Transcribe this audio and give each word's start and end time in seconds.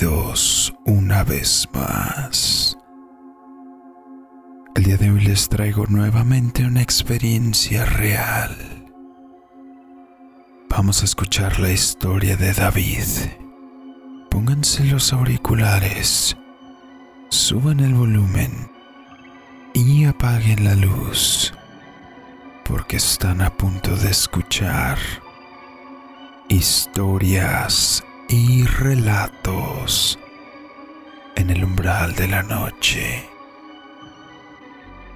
Bienvenidos 0.00 0.72
una 0.86 1.24
vez 1.24 1.68
más. 1.74 2.78
El 4.74 4.84
día 4.84 4.96
de 4.96 5.10
hoy 5.10 5.20
les 5.20 5.48
traigo 5.50 5.84
nuevamente 5.88 6.64
una 6.64 6.80
experiencia 6.80 7.84
real. 7.84 8.56
Vamos 10.70 11.02
a 11.02 11.04
escuchar 11.04 11.60
la 11.60 11.70
historia 11.70 12.36
de 12.36 12.54
David. 12.54 13.02
Pónganse 14.30 14.84
los 14.84 15.12
auriculares, 15.12 16.34
suban 17.28 17.80
el 17.80 17.92
volumen 17.92 18.70
y 19.74 20.06
apaguen 20.06 20.64
la 20.64 20.76
luz, 20.76 21.52
porque 22.64 22.96
están 22.96 23.42
a 23.42 23.50
punto 23.50 23.94
de 23.96 24.10
escuchar 24.10 24.98
historias 26.48 28.02
y 28.30 28.64
relatos 28.64 30.18
en 31.34 31.50
el 31.50 31.64
umbral 31.64 32.14
de 32.14 32.28
la 32.28 32.44
noche. 32.44 33.28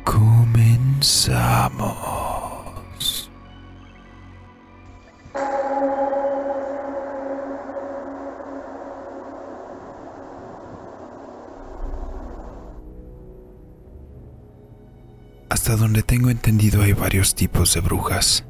Comenzamos. 0.02 1.70
Hasta 15.48 15.76
donde 15.76 16.02
tengo 16.02 16.30
entendido 16.30 16.82
hay 16.82 16.92
varios 16.92 17.36
tipos 17.36 17.74
de 17.74 17.80
brujas. 17.80 18.44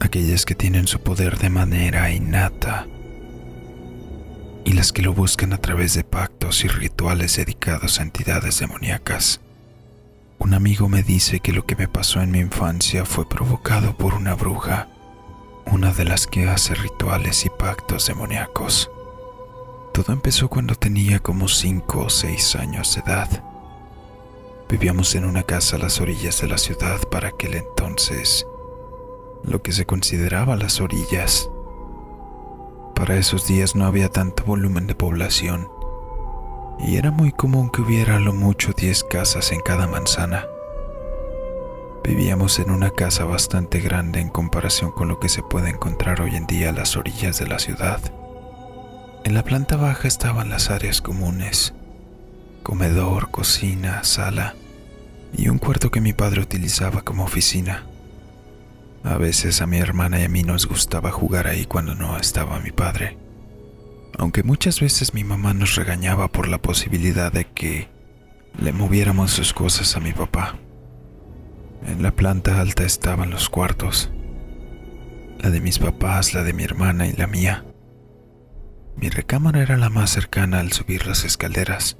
Aquellas 0.00 0.44
que 0.44 0.56
tienen 0.56 0.88
su 0.88 0.98
poder 0.98 1.38
de 1.38 1.50
manera 1.50 2.10
innata 2.10 2.88
y 4.64 4.72
las 4.72 4.92
que 4.92 5.02
lo 5.02 5.12
buscan 5.12 5.52
a 5.52 5.58
través 5.58 5.94
de 5.94 6.04
pactos 6.04 6.64
y 6.64 6.68
rituales 6.68 7.36
dedicados 7.36 8.00
a 8.00 8.02
entidades 8.02 8.58
demoníacas. 8.58 9.40
Un 10.38 10.54
amigo 10.54 10.88
me 10.88 11.02
dice 11.02 11.40
que 11.40 11.52
lo 11.52 11.66
que 11.66 11.76
me 11.76 11.86
pasó 11.86 12.20
en 12.20 12.30
mi 12.30 12.38
infancia 12.38 13.04
fue 13.04 13.28
provocado 13.28 13.96
por 13.96 14.14
una 14.14 14.34
bruja, 14.34 14.88
una 15.66 15.92
de 15.92 16.04
las 16.04 16.26
que 16.26 16.48
hace 16.48 16.74
rituales 16.74 17.44
y 17.44 17.50
pactos 17.50 18.06
demoníacos. 18.06 18.90
Todo 19.92 20.12
empezó 20.12 20.48
cuando 20.48 20.74
tenía 20.74 21.20
como 21.20 21.48
5 21.48 22.00
o 22.00 22.10
6 22.10 22.56
años 22.56 22.94
de 22.94 23.00
edad. 23.02 23.44
Vivíamos 24.68 25.14
en 25.14 25.24
una 25.24 25.44
casa 25.44 25.76
a 25.76 25.78
las 25.78 26.00
orillas 26.00 26.40
de 26.40 26.48
la 26.48 26.58
ciudad 26.58 27.00
para 27.10 27.28
aquel 27.28 27.54
entonces, 27.54 28.46
lo 29.44 29.62
que 29.62 29.72
se 29.72 29.84
consideraba 29.84 30.56
las 30.56 30.80
orillas 30.80 31.48
para 32.94 33.16
esos 33.16 33.46
días 33.46 33.74
no 33.74 33.86
había 33.86 34.08
tanto 34.08 34.44
volumen 34.44 34.86
de 34.86 34.94
población 34.94 35.68
y 36.78 36.96
era 36.96 37.10
muy 37.10 37.32
común 37.32 37.70
que 37.70 37.82
hubiera 37.82 38.16
a 38.16 38.20
lo 38.20 38.32
mucho 38.32 38.72
10 38.72 39.04
casas 39.04 39.52
en 39.52 39.60
cada 39.60 39.86
manzana. 39.86 40.46
Vivíamos 42.02 42.58
en 42.58 42.70
una 42.70 42.90
casa 42.90 43.24
bastante 43.24 43.80
grande 43.80 44.20
en 44.20 44.28
comparación 44.28 44.90
con 44.90 45.08
lo 45.08 45.18
que 45.18 45.28
se 45.28 45.42
puede 45.42 45.70
encontrar 45.70 46.20
hoy 46.20 46.36
en 46.36 46.46
día 46.46 46.70
a 46.70 46.72
las 46.72 46.96
orillas 46.96 47.38
de 47.38 47.46
la 47.46 47.58
ciudad. 47.58 48.00
En 49.24 49.34
la 49.34 49.42
planta 49.42 49.76
baja 49.76 50.06
estaban 50.06 50.50
las 50.50 50.70
áreas 50.70 51.00
comunes, 51.00 51.72
comedor, 52.62 53.30
cocina, 53.30 54.04
sala 54.04 54.54
y 55.36 55.48
un 55.48 55.58
cuarto 55.58 55.90
que 55.90 56.02
mi 56.02 56.12
padre 56.12 56.42
utilizaba 56.42 57.02
como 57.02 57.24
oficina. 57.24 57.86
A 59.04 59.18
veces 59.18 59.60
a 59.60 59.66
mi 59.66 59.76
hermana 59.76 60.18
y 60.20 60.24
a 60.24 60.28
mí 60.30 60.42
nos 60.44 60.66
gustaba 60.66 61.10
jugar 61.10 61.46
ahí 61.46 61.66
cuando 61.66 61.94
no 61.94 62.16
estaba 62.16 62.58
mi 62.60 62.70
padre, 62.70 63.18
aunque 64.16 64.42
muchas 64.42 64.80
veces 64.80 65.12
mi 65.12 65.24
mamá 65.24 65.52
nos 65.52 65.74
regañaba 65.74 66.28
por 66.28 66.48
la 66.48 66.56
posibilidad 66.56 67.30
de 67.30 67.44
que 67.44 67.90
le 68.58 68.72
moviéramos 68.72 69.30
sus 69.30 69.52
cosas 69.52 69.94
a 69.94 70.00
mi 70.00 70.14
papá. 70.14 70.56
En 71.86 72.02
la 72.02 72.12
planta 72.12 72.62
alta 72.62 72.84
estaban 72.84 73.28
los 73.28 73.50
cuartos, 73.50 74.10
la 75.38 75.50
de 75.50 75.60
mis 75.60 75.78
papás, 75.78 76.32
la 76.32 76.42
de 76.42 76.54
mi 76.54 76.64
hermana 76.64 77.06
y 77.06 77.12
la 77.12 77.26
mía. 77.26 77.66
Mi 78.96 79.10
recámara 79.10 79.60
era 79.60 79.76
la 79.76 79.90
más 79.90 80.12
cercana 80.12 80.60
al 80.60 80.72
subir 80.72 81.06
las 81.06 81.26
escaleras, 81.26 81.98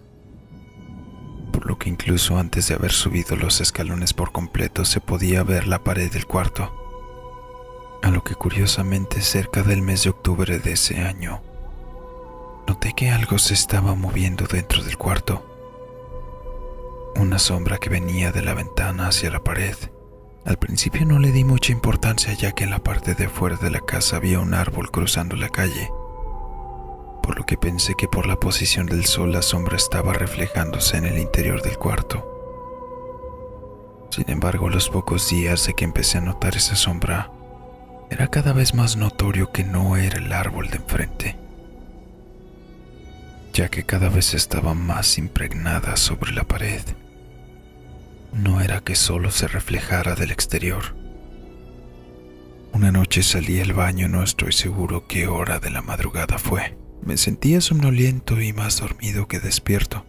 por 1.53 1.66
lo 1.66 1.76
que 1.78 1.91
incluso 1.91 2.38
antes 2.38 2.69
de 2.69 2.76
haber 2.76 2.93
subido 2.93 3.37
los 3.37 3.60
escalones 3.60 4.14
por 4.14 4.32
completo 4.32 4.87
se 4.87 5.00
podía 5.03 5.43
ver 5.43 5.66
la 5.66 5.84
pared 5.84 6.10
del 6.10 6.25
cuarto 6.25 6.81
a 8.04 8.10
lo 8.10 8.22
que 8.22 8.34
curiosamente 8.34 9.22
cerca 9.22 9.62
del 9.62 9.81
mes 9.81 10.04
de 10.04 10.10
octubre 10.10 10.59
de 10.59 10.72
ese 10.72 11.00
año, 11.00 11.41
noté 12.69 12.92
que 12.92 13.09
algo 13.09 13.38
se 13.38 13.54
estaba 13.54 13.94
moviendo 13.94 14.47
dentro 14.47 14.82
del 14.82 14.98
cuarto. 14.98 15.42
Una 17.16 17.38
sombra 17.38 17.78
que 17.78 17.88
venía 17.88 18.31
de 18.31 18.43
la 18.43 18.53
ventana 18.53 19.09
hacia 19.09 19.31
la 19.31 19.43
pared. 19.43 19.75
Al 20.44 20.59
principio 20.59 21.06
no 21.06 21.19
le 21.19 21.32
di 21.32 21.44
mucha 21.44 21.72
importancia 21.72 22.34
ya 22.34 22.53
que 22.53 22.64
en 22.64 22.70
la 22.70 22.81
parte 22.81 23.14
de 23.14 23.31
fuera 23.31 23.56
de 23.56 23.70
la 23.70 23.81
casa 23.81 24.16
había 24.16 24.38
un 24.38 24.53
árbol 24.53 24.91
cruzando 24.91 25.34
la 25.34 25.48
calle, 25.48 25.91
por 27.22 27.38
lo 27.38 27.47
que 27.47 27.56
pensé 27.56 27.94
que 27.94 28.06
por 28.06 28.26
la 28.26 28.38
posición 28.38 28.84
del 28.84 29.06
sol 29.06 29.32
la 29.32 29.41
sombra 29.41 29.78
estaba 29.78 30.12
reflejándose 30.12 30.98
en 30.98 31.06
el 31.06 31.19
interior 31.19 31.62
del 31.62 31.78
cuarto. 31.78 32.31
Sin 34.10 34.31
embargo, 34.31 34.66
a 34.66 34.70
los 34.70 34.91
pocos 34.91 35.31
días 35.31 35.66
de 35.66 35.72
que 35.72 35.87
empecé 35.87 36.19
a 36.19 36.20
notar 36.20 36.54
esa 36.54 36.76
sombra, 36.76 37.34
era 38.10 38.28
cada 38.28 38.53
vez 38.53 38.75
más 38.75 38.97
notorio 38.97 39.53
que 39.53 39.65
no 39.65 39.97
era 39.97 40.19
el 40.19 40.32
árbol 40.32 40.69
de 40.70 40.76
enfrente, 40.76 41.37
ya 43.53 43.69
que 43.69 43.84
cada 43.84 44.09
vez 44.09 44.34
estaba 44.34 44.75
más 44.75 45.19
impregnada 45.19 45.97
sobre 45.97 46.32
la 46.32 46.44
pared. 46.44 46.82
No 48.32 48.60
era 48.60 48.81
que 48.81 48.97
solo 48.97 49.31
se 49.31 49.47
reflejara 49.47 50.14
del 50.14 50.32
exterior. 50.32 50.97
Una 52.72 52.91
noche 52.91 53.22
salí 53.22 53.60
al 53.60 53.72
baño, 53.72 54.09
no 54.09 54.25
estoy 54.25 54.53
seguro 54.53 55.06
qué 55.06 55.28
hora 55.28 55.60
de 55.60 55.70
la 55.70 55.82
madrugada 55.82 56.38
fue. 56.38 56.76
Me 57.03 57.16
sentía 57.16 57.60
somnoliento 57.60 58.41
y 58.41 58.53
más 58.53 58.81
dormido 58.81 59.28
que 59.28 59.38
despierto. 59.38 60.04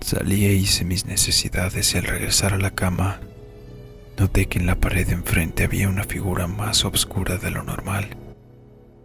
Salí 0.00 0.44
e 0.44 0.52
hice 0.52 0.84
mis 0.84 1.06
necesidades 1.06 1.94
y 1.94 1.98
al 1.98 2.04
regresar 2.04 2.52
a 2.52 2.58
la 2.58 2.72
cama 2.72 3.20
Noté 4.18 4.46
que 4.46 4.58
en 4.58 4.66
la 4.66 4.76
pared 4.76 5.06
de 5.06 5.14
enfrente 5.14 5.64
había 5.64 5.88
una 5.88 6.04
figura 6.04 6.46
más 6.46 6.84
oscura 6.84 7.38
de 7.38 7.50
lo 7.50 7.62
normal. 7.62 8.16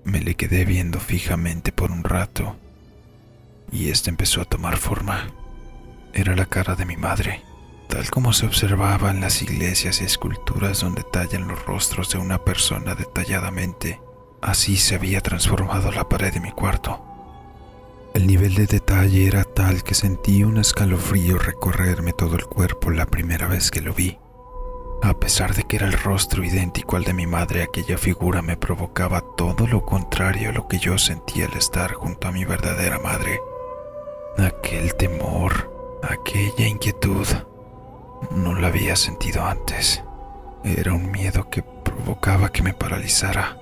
Me 0.04 0.20
le 0.20 0.36
quedé 0.36 0.66
viendo 0.66 1.00
fijamente 1.00 1.72
por 1.72 1.92
un 1.92 2.04
rato 2.04 2.58
y 3.72 3.90
esta 3.90 4.10
empezó 4.10 4.42
a 4.42 4.46
tomar 4.46 4.78
forma. 4.78 5.32
Era 6.14 6.36
la 6.36 6.46
cara 6.46 6.76
de 6.76 6.86
mi 6.86 6.98
madre, 6.98 7.42
tal 7.90 8.10
como 8.10 8.34
se 8.34 8.46
observaba 8.46 9.12
en 9.12 9.22
las 9.22 9.42
iglesias 9.42 10.02
y 10.02 10.06
esculturas 10.06 10.82
donde 10.82 11.04
tallan 11.04 11.48
los 11.48 11.66
rostros 11.66 12.10
de 12.12 12.18
una 12.18 12.44
persona 12.44 12.96
detalladamente. 12.96 14.00
Así 14.42 14.78
se 14.78 14.96
había 14.96 15.22
transformado 15.22 15.92
la 15.92 16.08
pared 16.08 16.34
de 16.34 16.40
mi 16.40 16.52
cuarto. 16.52 17.04
El 18.14 18.26
nivel 18.26 18.56
de 18.56 18.66
detalle 18.66 19.28
era 19.28 19.44
tal 19.44 19.84
que 19.84 19.94
sentí 19.94 20.44
un 20.44 20.58
escalofrío 20.58 21.38
recorrerme 21.38 22.14
todo 22.14 22.36
el 22.36 22.46
cuerpo 22.46 22.90
la 22.90 23.06
primera 23.06 23.48
vez 23.48 23.70
que 23.70 23.82
lo 23.82 23.94
vi. 23.94 24.18
A 25.02 25.14
pesar 25.14 25.54
de 25.54 25.64
que 25.64 25.76
era 25.76 25.86
el 25.86 25.94
rostro 25.94 26.44
idéntico 26.44 26.96
al 26.96 27.04
de 27.04 27.14
mi 27.14 27.28
madre, 27.28 27.64
aquella 27.64 27.98
figura 27.98 28.42
me 28.42 28.58
provocaba 28.58 29.22
todo 29.22 29.68
lo 29.68 29.86
contrario 29.86 30.50
a 30.50 30.54
lo 30.54 30.68
que 30.68 30.80
yo 30.80 30.98
sentía 30.98 31.46
al 31.46 31.54
estar 31.54 31.94
junto 31.94 32.28
a 32.28 32.32
mi 32.32 32.46
verdadera 32.46 33.00
madre. 33.00 33.40
Aquel 34.38 34.96
temor, 34.96 36.00
aquella 36.04 36.68
inquietud, 36.68 37.28
no 38.32 38.56
la 38.56 38.68
había 38.68 38.96
sentido 38.96 39.46
antes. 39.46 40.04
Era 40.64 40.94
un 40.94 41.12
miedo 41.12 41.50
que 41.50 41.62
provocaba 41.62 42.52
que 42.52 42.64
me 42.64 42.74
paralizara. 42.74 43.58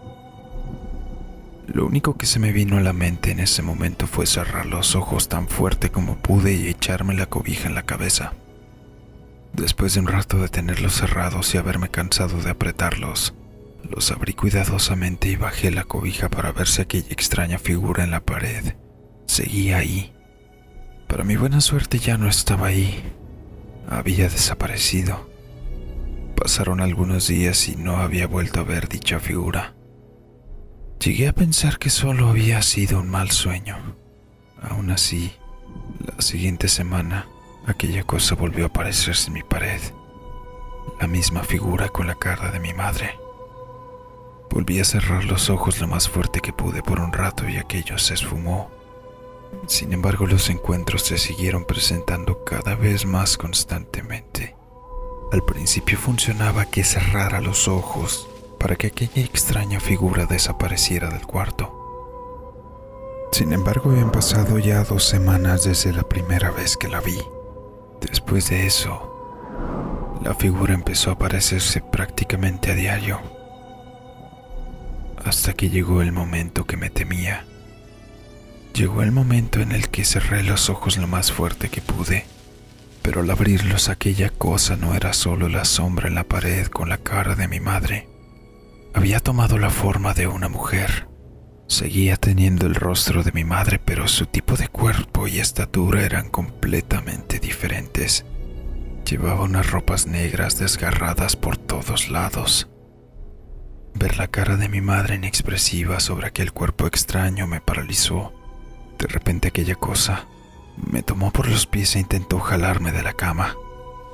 Lo 1.68 1.86
único 1.86 2.16
que 2.16 2.26
se 2.26 2.40
me 2.40 2.52
vino 2.52 2.78
a 2.78 2.82
la 2.82 2.94
mente 2.94 3.32
en 3.32 3.40
ese 3.40 3.62
momento 3.62 4.08
fue 4.08 4.26
cerrar 4.26 4.66
los 4.66 4.96
ojos 4.96 5.28
tan 5.28 5.48
fuerte 5.48 5.90
como 5.92 6.16
pude 6.16 6.54
y 6.54 6.68
echarme 6.68 7.14
la 7.14 7.26
cobija 7.26 7.68
en 7.68 7.76
la 7.76 7.84
cabeza. 7.84 8.34
Después 9.56 9.94
de 9.94 10.02
un 10.02 10.08
rato 10.08 10.38
de 10.38 10.50
tenerlos 10.50 10.96
cerrados 10.96 11.56
y 11.56 11.58
haberme 11.58 11.90
cansado 11.90 12.42
de 12.42 12.50
apretarlos, 12.50 13.36
los 13.90 14.12
abrí 14.12 14.34
cuidadosamente 14.34 15.30
y 15.30 15.38
bajé 15.38 15.72
la 15.72 15.86
cobija 15.86 16.30
para 16.30 16.52
ver 16.52 16.68
si 16.68 16.82
aquella 16.82 17.12
extraña 17.12 17.58
figura 17.58 18.04
en 18.04 18.12
la 18.12 18.20
pared 18.20 18.76
seguía 19.28 19.78
ahí. 19.78 20.14
Para 21.08 21.24
mi 21.24 21.38
buena 21.38 21.62
suerte 21.62 22.00
ya 22.00 22.18
no 22.18 22.28
estaba 22.28 22.68
ahí. 22.68 23.02
Había 23.88 24.28
desaparecido. 24.28 25.30
Pasaron 26.36 26.82
algunos 26.82 27.28
días 27.28 27.70
y 27.70 27.78
no 27.78 27.98
había 27.98 28.28
vuelto 28.28 28.60
a 28.60 28.64
ver 28.64 28.90
dicha 28.90 29.22
figura. 29.22 29.74
Llegué 31.00 31.30
a 31.30 31.34
pensar 31.34 31.80
que 31.80 31.90
solo 31.90 32.28
había 32.28 32.62
sido 32.62 33.00
un 33.00 33.10
mal 33.10 33.32
sueño. 33.32 33.78
Aún 34.62 34.90
así, 34.90 35.32
la 36.06 36.22
siguiente 36.22 36.68
semana 36.68 37.28
aquella 37.68 38.04
cosa 38.04 38.36
volvió 38.36 38.66
a 38.66 38.68
aparecerse 38.68 39.28
en 39.28 39.34
mi 39.34 39.44
pared, 39.44 39.82
la 41.00 41.08
misma 41.08 41.44
figura 41.44 41.90
con 41.90 42.08
la 42.08 42.16
cara 42.16 42.52
de 42.52 42.60
mi 42.60 42.74
madre. 42.74 43.20
Volví 44.50 44.80
a 44.80 44.86
cerrar 44.86 45.26
los 45.26 45.50
ojos 45.50 45.80
lo 45.82 45.88
más 45.88 46.08
fuerte 46.08 46.40
que 46.40 46.54
pude 46.54 46.82
por 46.82 47.00
un 47.00 47.12
rato 47.12 47.48
y 47.50 47.58
aquello 47.58 47.98
se 47.98 48.14
esfumó. 48.14 48.72
Sin 49.68 49.94
embargo, 49.94 50.28
los 50.28 50.50
encuentros 50.50 51.04
se 51.04 51.18
siguieron 51.18 51.66
presentando 51.66 52.44
cada 52.44 52.76
vez 52.76 53.06
más 53.06 53.38
constantemente. 53.38 54.56
Al 55.32 55.44
principio 55.44 55.98
funcionaba 55.98 56.66
que 56.66 56.84
cerrara 56.84 57.42
los 57.42 57.68
ojos 57.68 58.30
para 58.60 58.76
que 58.76 58.88
aquella 58.88 59.22
extraña 59.22 59.80
figura 59.80 60.26
desapareciera 60.26 61.10
del 61.10 61.26
cuarto. 61.26 61.82
Sin 63.32 63.52
embargo, 63.52 63.92
habían 63.92 64.12
pasado 64.12 64.60
ya 64.60 64.84
dos 64.84 65.04
semanas 65.04 65.66
desde 65.66 65.92
la 65.92 66.04
primera 66.04 66.52
vez 66.52 66.78
que 66.78 66.88
la 66.88 67.02
vi. 67.02 67.20
Después 68.10 68.50
de 68.50 68.66
eso, 68.66 70.20
la 70.24 70.34
figura 70.34 70.74
empezó 70.74 71.10
a 71.10 71.14
aparecerse 71.14 71.82
prácticamente 71.82 72.72
a 72.72 72.76
diario, 72.76 73.20
hasta 75.24 75.54
que 75.54 75.70
llegó 75.70 76.02
el 76.02 76.12
momento 76.12 76.66
que 76.66 76.78
me 76.78 76.90
temía. 76.90 77.46
Llegó 78.74 79.04
el 79.04 79.12
momento 79.12 79.60
en 79.62 79.72
el 79.72 79.90
que 79.90 80.04
cerré 80.04 80.44
los 80.44 80.70
ojos 80.70 80.98
lo 80.98 81.08
más 81.08 81.32
fuerte 81.32 81.70
que 81.70 81.82
pude, 81.82 82.26
pero 83.02 83.22
al 83.22 83.30
abrirlos 83.30 83.90
aquella 83.90 84.30
cosa 84.30 84.76
no 84.76 84.96
era 84.96 85.14
solo 85.14 85.48
la 85.48 85.64
sombra 85.64 86.08
en 86.08 86.16
la 86.16 86.26
pared 86.26 86.68
con 86.68 86.90
la 86.90 86.98
cara 86.98 87.36
de 87.36 87.48
mi 87.48 87.60
madre. 87.60 88.10
Había 88.94 89.20
tomado 89.20 89.58
la 89.58 89.70
forma 89.70 90.14
de 90.14 90.28
una 90.28 90.50
mujer. 90.50 91.08
Seguía 91.68 92.16
teniendo 92.18 92.68
el 92.68 92.76
rostro 92.76 93.24
de 93.24 93.32
mi 93.32 93.44
madre, 93.44 93.80
pero 93.84 94.08
su 94.08 94.28
tipo 94.28 94.56
de 94.56 94.68
cuerpo 94.68 95.28
y 95.28 95.40
estatura 95.40 96.04
eran 96.04 96.30
completamente 96.30 97.40
diferentes. 97.40 98.26
Llevaba 99.10 99.44
unas 99.44 99.72
ropas 99.72 100.06
negras 100.06 100.60
desgarradas 100.60 101.36
por 101.36 101.58
todos 101.58 102.10
lados. 102.10 102.70
Ver 103.96 104.18
la 104.18 104.28
cara 104.28 104.58
de 104.58 104.70
mi 104.70 104.82
madre 104.82 105.16
inexpresiva 105.16 106.00
sobre 106.00 106.28
aquel 106.28 106.52
cuerpo 106.52 106.86
extraño 106.86 107.48
me 107.48 107.62
paralizó. 107.62 108.34
De 109.00 109.08
repente 109.08 109.48
aquella 109.48 109.76
cosa 109.76 110.28
me 110.92 111.02
tomó 111.02 111.32
por 111.32 111.48
los 111.48 111.66
pies 111.66 111.96
e 111.96 112.00
intentó 112.00 112.40
jalarme 112.40 112.92
de 112.92 113.04
la 113.04 113.14
cama. 113.14 113.56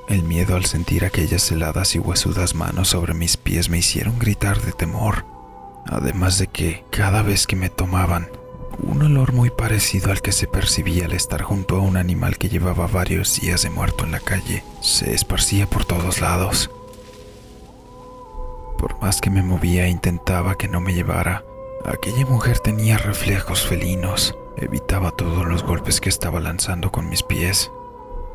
El 0.08 0.22
miedo 0.22 0.56
al 0.56 0.64
sentir 0.64 1.04
aquellas 1.04 1.50
heladas 1.50 1.94
y 1.94 1.98
huesudas 1.98 2.54
manos 2.54 2.88
sobre 2.88 3.14
mis 3.14 3.36
pies 3.36 3.68
me 3.68 3.78
hicieron 3.78 4.18
gritar 4.18 4.60
de 4.62 4.72
temor, 4.72 5.24
además 5.86 6.38
de 6.38 6.46
que 6.46 6.84
cada 6.90 7.22
vez 7.22 7.46
que 7.46 7.56
me 7.56 7.70
tomaban 7.70 8.28
un 8.78 9.02
olor 9.02 9.32
muy 9.32 9.50
parecido 9.50 10.10
al 10.10 10.22
que 10.22 10.32
se 10.32 10.46
percibía 10.46 11.04
al 11.04 11.12
estar 11.12 11.42
junto 11.42 11.76
a 11.76 11.80
un 11.80 11.96
animal 11.96 12.38
que 12.38 12.48
llevaba 12.48 12.86
varios 12.86 13.40
días 13.40 13.62
de 13.62 13.70
muerto 13.70 14.04
en 14.04 14.12
la 14.12 14.20
calle 14.20 14.64
se 14.80 15.14
esparcía 15.14 15.66
por 15.66 15.84
todos 15.84 16.20
lados. 16.20 16.70
Por 18.78 19.00
más 19.00 19.20
que 19.20 19.30
me 19.30 19.42
movía 19.42 19.86
e 19.86 19.90
intentaba 19.90 20.56
que 20.56 20.68
no 20.68 20.80
me 20.80 20.94
llevara, 20.94 21.44
aquella 21.84 22.26
mujer 22.26 22.58
tenía 22.58 22.98
reflejos 22.98 23.62
felinos, 23.62 24.34
evitaba 24.56 25.12
todos 25.12 25.46
los 25.46 25.62
golpes 25.62 26.00
que 26.00 26.08
estaba 26.08 26.40
lanzando 26.40 26.90
con 26.90 27.08
mis 27.08 27.22
pies. 27.22 27.70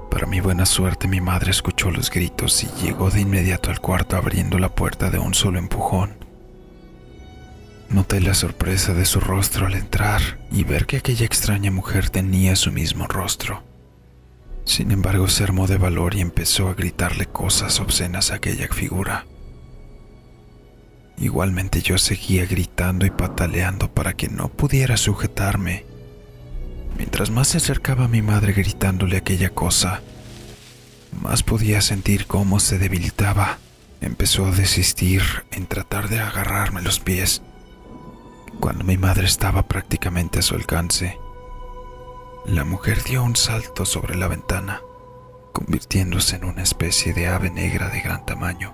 Para 0.09 0.25
mi 0.25 0.39
buena 0.39 0.65
suerte 0.65 1.07
mi 1.07 1.19
madre 1.19 1.51
escuchó 1.51 1.91
los 1.91 2.09
gritos 2.09 2.63
y 2.63 2.67
llegó 2.81 3.09
de 3.09 3.21
inmediato 3.21 3.69
al 3.71 3.81
cuarto 3.81 4.15
abriendo 4.15 4.57
la 4.57 4.69
puerta 4.69 5.09
de 5.09 5.19
un 5.19 5.33
solo 5.33 5.59
empujón. 5.59 6.26
Noté 7.89 8.19
la 8.19 8.33
sorpresa 8.33 8.93
de 8.93 9.05
su 9.05 9.19
rostro 9.21 9.65
al 9.65 9.73
entrar 9.73 10.21
y 10.51 10.63
ver 10.65 10.85
que 10.85 10.97
aquella 10.97 11.25
extraña 11.25 11.71
mujer 11.71 12.09
tenía 12.09 12.55
su 12.55 12.71
mismo 12.71 13.07
rostro. 13.07 13.63
Sin 14.65 14.91
embargo, 14.91 15.29
se 15.29 15.43
armó 15.43 15.67
de 15.67 15.77
valor 15.77 16.13
y 16.15 16.19
empezó 16.19 16.67
a 16.67 16.73
gritarle 16.73 17.27
cosas 17.27 17.79
obscenas 17.79 18.31
a 18.31 18.35
aquella 18.35 18.67
figura. 18.67 19.25
Igualmente 21.17 21.81
yo 21.81 21.97
seguía 21.97 22.45
gritando 22.45 23.05
y 23.05 23.09
pataleando 23.09 23.89
para 23.91 24.13
que 24.13 24.27
no 24.27 24.49
pudiera 24.49 24.97
sujetarme. 24.97 25.85
Mientras 26.97 27.29
más 27.29 27.47
se 27.47 27.57
acercaba 27.57 28.05
a 28.05 28.09
mi 28.09 28.21
madre 28.21 28.51
gritándole 28.51 29.17
aquella 29.17 29.49
cosa, 29.49 30.01
más 31.21 31.41
podía 31.41 31.81
sentir 31.81 32.27
cómo 32.27 32.59
se 32.59 32.77
debilitaba. 32.77 33.59
Empezó 34.01 34.45
a 34.45 34.51
desistir 34.51 35.23
en 35.51 35.65
tratar 35.65 36.09
de 36.09 36.19
agarrarme 36.19 36.81
los 36.81 36.99
pies 36.99 37.41
cuando 38.59 38.83
mi 38.83 38.97
madre 38.97 39.25
estaba 39.25 39.63
prácticamente 39.63 40.39
a 40.39 40.41
su 40.41 40.55
alcance, 40.55 41.19
la 42.45 42.63
mujer 42.63 43.03
dio 43.03 43.23
un 43.23 43.35
salto 43.35 43.85
sobre 43.85 44.15
la 44.15 44.27
ventana, 44.27 44.81
convirtiéndose 45.51 46.37
en 46.37 46.45
una 46.45 46.63
especie 46.63 47.13
de 47.13 47.27
ave 47.27 47.49
negra 47.49 47.89
de 47.89 47.99
gran 47.99 48.25
tamaño, 48.25 48.73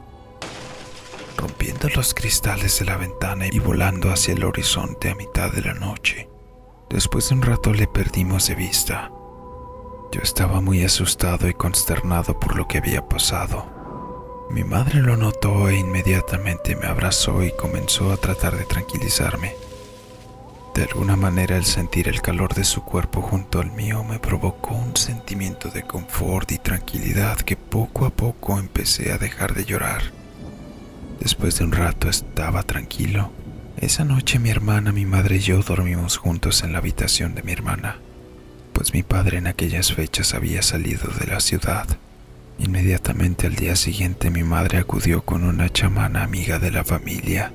rompiendo 1.38 1.90
los 1.90 2.14
cristales 2.14 2.80
de 2.80 2.86
la 2.86 2.98
ventana 2.98 3.48
y 3.52 3.60
volando 3.60 4.12
hacia 4.12 4.34
el 4.34 4.44
horizonte 4.44 5.10
a 5.10 5.16
mitad 5.16 5.52
de 5.52 5.62
la 5.62 5.74
noche. 5.74 6.30
Después 6.90 7.30
de 7.30 7.36
un 7.36 7.42
rato 7.42 7.74
le 7.74 7.88
perdimos 7.88 8.48
de 8.48 8.56
vista. 8.56 9.12
Yo 10.12 10.22
estaba 10.22 10.62
muy 10.62 10.84
asustado 10.84 11.50
y 11.50 11.56
consternado 11.56 12.40
por 12.40 12.56
lo 12.56 12.68
que 12.68 12.78
había 12.78 13.08
pasado. 13.10 14.46
Mi 14.52 14.64
madre 14.64 15.02
lo 15.02 15.18
notó 15.18 15.70
e 15.70 15.78
inmediatamente 15.78 16.76
me 16.76 16.86
abrazó 16.86 17.42
y 17.42 17.52
comenzó 17.56 18.12
a 18.12 18.18
tratar 18.18 18.56
de 18.56 18.66
tranquilizarme. 18.66 19.56
De 20.74 20.82
alguna 20.82 21.16
manera 21.16 21.56
el 21.56 21.66
sentir 21.66 22.08
el 22.08 22.22
calor 22.22 22.56
de 22.56 22.64
su 22.64 22.82
cuerpo 22.82 23.22
junto 23.22 23.60
al 23.60 23.72
mío 23.72 24.04
me 24.04 24.18
provocó 24.18 24.74
un 24.74 24.98
sentimiento 24.98 25.70
de 25.70 25.84
confort 25.84 26.52
y 26.52 26.58
tranquilidad 26.58 27.38
que 27.38 27.56
poco 27.56 28.08
a 28.08 28.10
poco 28.10 28.58
empecé 28.58 29.12
a 29.12 29.20
dejar 29.20 29.54
de 29.54 29.66
llorar. 29.66 30.02
Después 31.20 31.60
de 31.60 31.66
un 31.66 31.74
rato 31.74 32.10
estaba 32.10 32.64
tranquilo. 32.64 33.32
Esa 33.78 34.04
noche 34.04 34.40
mi 34.40 34.50
hermana, 34.50 34.92
mi 34.92 35.06
madre 35.06 35.36
y 35.36 35.40
yo 35.42 35.62
dormimos 35.62 36.18
juntos 36.18 36.64
en 36.64 36.72
la 36.72 36.80
habitación 36.80 37.36
de 37.36 37.44
mi 37.44 37.52
hermana, 37.52 37.98
pues 38.74 38.94
mi 38.94 39.04
padre 39.04 39.38
en 39.38 39.48
aquellas 39.48 39.94
fechas 39.94 40.34
había 40.34 40.64
salido 40.64 41.08
de 41.20 41.28
la 41.28 41.40
ciudad. 41.40 41.86
Inmediatamente 42.58 43.46
al 43.46 43.56
día 43.56 43.76
siguiente 43.76 44.32
mi 44.32 44.44
madre 44.44 44.80
acudió 44.80 45.24
con 45.24 45.44
una 45.44 45.70
chamana 45.70 46.24
amiga 46.24 46.58
de 46.58 46.72
la 46.72 46.84
familia 46.84 47.52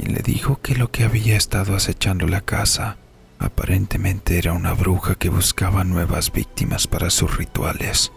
quien 0.00 0.14
le 0.14 0.22
dijo 0.22 0.58
que 0.62 0.74
lo 0.74 0.90
que 0.90 1.04
había 1.04 1.36
estado 1.36 1.76
acechando 1.76 2.26
la 2.26 2.40
casa 2.40 2.96
aparentemente 3.38 4.38
era 4.38 4.54
una 4.54 4.72
bruja 4.72 5.14
que 5.14 5.28
buscaba 5.28 5.84
nuevas 5.84 6.32
víctimas 6.32 6.86
para 6.86 7.10
sus 7.10 7.36
rituales. 7.36 8.10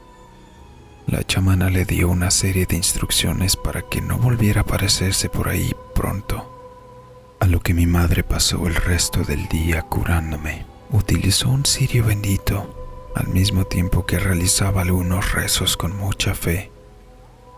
La 1.08 1.26
chamana 1.26 1.70
le 1.70 1.84
dio 1.84 2.08
una 2.08 2.32
serie 2.32 2.66
de 2.66 2.78
instrucciones 2.78 3.58
para 3.58 3.82
que 3.82 4.00
no 4.02 4.18
volviera 4.18 4.62
a 4.62 4.64
aparecerse 4.64 5.28
por 5.28 5.50
ahí 5.50 5.76
pronto, 5.94 7.38
a 7.42 7.48
lo 7.48 7.60
que 7.60 7.74
mi 7.74 7.86
madre 7.86 8.24
pasó 8.24 8.66
el 8.66 8.76
resto 8.76 9.24
del 9.24 9.50
día 9.50 9.82
curándome. 9.82 10.66
Utilizó 10.90 11.50
un 11.50 11.66
cirio 11.66 12.06
bendito 12.06 13.12
al 13.14 13.28
mismo 13.28 13.66
tiempo 13.66 14.06
que 14.06 14.20
realizaba 14.20 14.84
algunos 14.84 15.34
rezos 15.34 15.76
con 15.76 15.98
mucha 15.98 16.34
fe, 16.34 16.72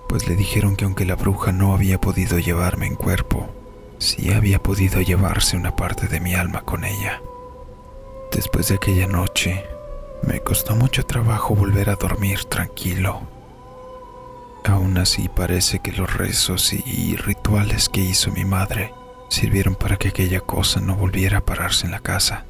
pues 0.10 0.27
le 0.27 0.36
dijeron 0.36 0.75
que 0.75 0.86
aunque 0.86 1.05
la 1.05 1.15
bruja 1.15 1.51
no 1.51 1.75
había 1.75 2.01
podido 2.01 2.39
llevarme 2.39 2.88
en 2.88 2.96
cuerpo, 2.96 3.64
si 4.00 4.32
había 4.32 4.60
podido 4.60 5.02
llevarse 5.02 5.58
una 5.58 5.75
parte 5.75 6.08
de 6.08 6.20
mi 6.20 6.36
alma 6.36 6.62
con 6.62 6.84
ella. 6.84 7.22
Después 8.32 8.68
de 8.70 8.75
aquella 8.75 9.08
noche, 9.08 9.66
me 10.24 10.40
costó 10.42 10.75
mucho 10.75 11.06
trabajo 11.06 11.56
volver 11.56 11.90
a 11.90 11.96
dormir 11.96 12.46
tranquilo. 12.46 13.22
Aún 14.66 14.98
así 14.98 15.30
parece 15.30 15.80
que 15.80 15.92
los 15.92 16.12
rezos 16.12 16.74
y 16.74 17.16
rituales 17.16 17.88
que 17.88 18.02
hizo 18.02 18.32
mi 18.32 18.46
madre 18.46 18.94
sirvieron 19.30 19.75
para 19.75 19.98
que 19.98 20.10
aquella 20.10 20.42
cosa 20.42 20.80
no 20.82 20.96
volviera 20.96 21.40
a 21.40 21.46
pararse 21.46 21.86
en 21.86 21.92
la 21.92 22.00
casa. 22.00 22.46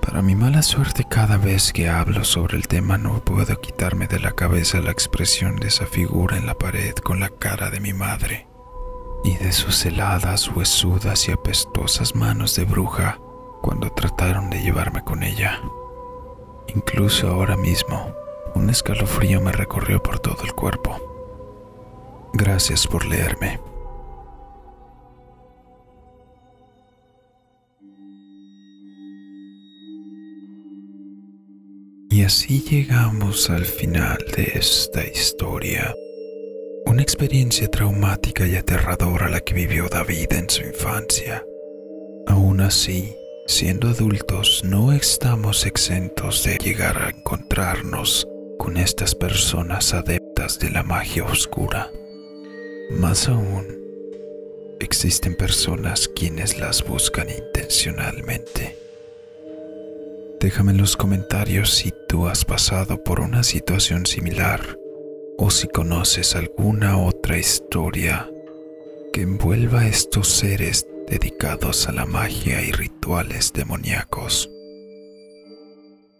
Para 0.00 0.22
mi 0.22 0.34
mala 0.34 0.62
suerte 0.62 1.04
cada 1.08 1.36
vez 1.36 1.72
que 1.72 1.88
hablo 1.88 2.24
sobre 2.24 2.56
el 2.56 2.68
tema 2.68 2.96
no 2.96 3.20
puedo 3.20 3.60
quitarme 3.60 4.06
de 4.06 4.20
la 4.20 4.32
cabeza 4.32 4.80
la 4.80 4.92
expresión 4.92 5.56
de 5.56 5.68
esa 5.68 5.86
figura 5.86 6.36
en 6.36 6.46
la 6.46 6.54
pared 6.54 6.94
con 6.94 7.20
la 7.20 7.28
cara 7.28 7.70
de 7.70 7.80
mi 7.80 7.92
madre 7.92 8.46
y 9.26 9.36
de 9.38 9.50
sus 9.50 9.84
heladas, 9.84 10.48
huesudas 10.48 11.28
y 11.28 11.32
apestosas 11.32 12.14
manos 12.14 12.54
de 12.54 12.64
bruja 12.64 13.18
cuando 13.60 13.90
trataron 13.90 14.50
de 14.50 14.62
llevarme 14.62 15.02
con 15.02 15.24
ella. 15.24 15.60
Incluso 16.68 17.26
ahora 17.26 17.56
mismo, 17.56 18.14
un 18.54 18.70
escalofrío 18.70 19.40
me 19.40 19.50
recorrió 19.50 20.00
por 20.00 20.20
todo 20.20 20.44
el 20.44 20.52
cuerpo. 20.52 22.30
Gracias 22.34 22.86
por 22.86 23.04
leerme. 23.04 23.58
Y 32.10 32.22
así 32.22 32.60
llegamos 32.60 33.50
al 33.50 33.64
final 33.64 34.18
de 34.36 34.52
esta 34.54 35.04
historia 35.04 35.92
una 36.86 37.02
experiencia 37.02 37.68
traumática 37.68 38.46
y 38.46 38.54
aterradora 38.54 39.28
la 39.28 39.40
que 39.40 39.54
vivió 39.54 39.88
David 39.88 40.32
en 40.32 40.48
su 40.48 40.62
infancia. 40.62 41.44
Aún 42.28 42.60
así, 42.60 43.16
siendo 43.46 43.88
adultos, 43.88 44.62
no 44.64 44.92
estamos 44.92 45.66
exentos 45.66 46.44
de 46.44 46.58
llegar 46.58 46.96
a 47.02 47.10
encontrarnos 47.10 48.28
con 48.56 48.76
estas 48.76 49.16
personas 49.16 49.94
adeptas 49.94 50.60
de 50.60 50.70
la 50.70 50.84
magia 50.84 51.24
oscura. 51.24 51.90
Más 52.90 53.28
aún, 53.28 53.66
existen 54.78 55.34
personas 55.34 56.08
quienes 56.08 56.58
las 56.58 56.84
buscan 56.86 57.28
intencionalmente. 57.28 58.78
Déjame 60.38 60.70
en 60.70 60.78
los 60.78 60.96
comentarios 60.96 61.70
si 61.70 61.92
tú 62.08 62.28
has 62.28 62.44
pasado 62.44 63.02
por 63.02 63.18
una 63.20 63.42
situación 63.42 64.06
similar 64.06 64.78
o 65.38 65.50
si 65.50 65.68
conoces 65.68 66.34
alguna 66.34 66.98
otra 66.98 67.38
historia 67.38 68.30
que 69.12 69.22
envuelva 69.22 69.86
estos 69.86 70.28
seres 70.28 70.86
dedicados 71.08 71.88
a 71.88 71.92
la 71.92 72.06
magia 72.06 72.62
y 72.62 72.72
rituales 72.72 73.52
demoníacos. 73.52 74.50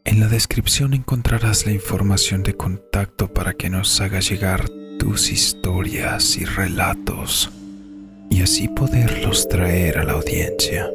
En 0.05 0.21
la 0.21 0.29
descripción 0.29 0.95
encontrarás 0.95 1.67
la 1.67 1.73
información 1.73 2.43
de 2.43 2.55
contacto 2.55 3.33
para 3.33 3.55
que 3.55 3.69
nos 3.69 4.01
hagas 4.01 4.31
llegar 4.31 4.69
tus 4.99 5.31
historias 5.31 6.37
y 6.37 6.45
relatos 6.45 7.51
y 8.31 8.43
así 8.43 8.69
poderlos 8.69 9.49
traer 9.49 9.99
a 9.99 10.05
la 10.05 10.13
audiencia. 10.13 10.89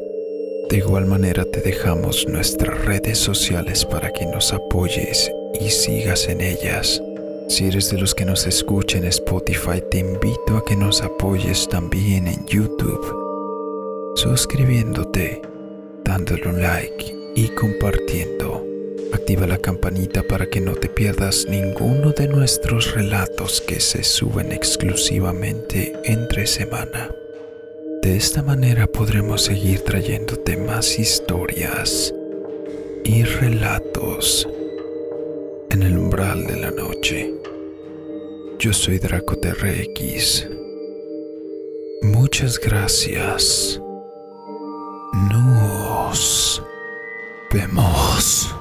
De 0.70 0.78
igual 0.78 1.06
manera 1.06 1.44
te 1.44 1.60
dejamos 1.60 2.26
nuestras 2.26 2.84
redes 2.86 3.18
sociales 3.18 3.84
para 3.84 4.10
que 4.12 4.24
nos 4.26 4.52
apoyes 4.52 5.30
y 5.60 5.68
sigas 5.70 6.28
en 6.28 6.40
ellas. 6.40 7.02
Si 7.48 7.66
eres 7.66 7.90
de 7.90 7.98
los 7.98 8.14
que 8.14 8.24
nos 8.24 8.46
escuchan 8.46 9.02
en 9.02 9.08
Spotify, 9.08 9.82
te 9.90 9.98
invito 9.98 10.56
a 10.56 10.64
que 10.64 10.76
nos 10.76 11.02
apoyes 11.02 11.68
también 11.68 12.26
en 12.26 12.46
YouTube, 12.46 14.12
suscribiéndote, 14.14 15.42
dándole 16.04 16.48
un 16.48 16.62
like 16.62 17.14
y 17.34 17.48
compartiendo. 17.48 18.64
Activa 19.12 19.46
la 19.46 19.58
campanita 19.58 20.22
para 20.22 20.46
que 20.46 20.60
no 20.60 20.72
te 20.72 20.88
pierdas 20.88 21.46
ninguno 21.48 22.12
de 22.12 22.28
nuestros 22.28 22.94
relatos 22.94 23.60
que 23.60 23.80
se 23.80 24.02
suben 24.02 24.52
exclusivamente 24.52 25.92
entre 26.04 26.46
semana. 26.46 27.10
De 28.02 28.16
esta 28.16 28.42
manera 28.42 28.86
podremos 28.86 29.42
seguir 29.42 29.80
trayéndote 29.80 30.56
más 30.56 30.98
historias 30.98 32.14
y 33.04 33.22
relatos 33.24 34.48
en 35.72 35.82
el 35.82 35.96
umbral 35.96 36.46
de 36.46 36.56
la 36.56 36.70
noche. 36.70 37.32
Yo 38.58 38.74
soy 38.74 38.98
Draco 38.98 39.36
TRX. 39.38 40.46
Muchas 42.02 42.60
gracias. 42.60 43.80
Nos 45.30 46.62
vemos. 47.50 48.54